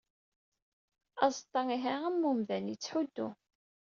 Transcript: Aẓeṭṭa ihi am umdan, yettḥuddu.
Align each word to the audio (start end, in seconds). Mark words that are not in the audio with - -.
Aẓeṭṭa 1.23 1.61
ihi 1.75 1.93
am 2.07 2.21
umdan, 2.29 2.65
yettḥuddu. 2.71 3.27